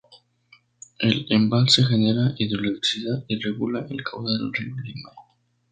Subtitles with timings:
[0.97, 5.15] El embalse genera hidroelectricidad y regula el caudal del río Limay.